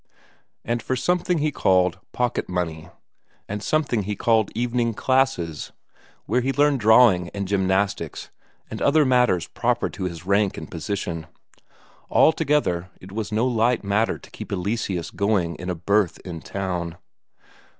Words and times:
And 0.65 0.81
for 0.81 0.95
something 0.95 1.37
he 1.37 1.51
called 1.51 1.99
pocket 2.11 2.49
money, 2.49 2.89
and 3.47 3.61
something 3.61 4.01
he 4.01 4.15
called 4.15 4.49
evening 4.55 4.95
classes, 4.95 5.73
where 6.25 6.41
he 6.41 6.51
learned 6.51 6.79
drawing 6.79 7.29
and 7.35 7.47
gymnastics 7.47 8.31
and 8.71 8.81
other 8.81 9.05
matters 9.05 9.45
proper 9.47 9.91
to 9.91 10.05
his 10.05 10.25
rank 10.25 10.57
and 10.57 10.71
position. 10.71 11.27
Altogether, 12.09 12.89
it 12.99 13.11
was 13.11 13.31
no 13.31 13.45
light 13.45 13.83
matter 13.83 14.17
to 14.17 14.31
keep 14.31 14.51
Eleseus 14.51 15.11
going 15.11 15.53
in 15.57 15.69
a 15.69 15.75
berth 15.75 16.17
in 16.25 16.39
town. 16.41 16.97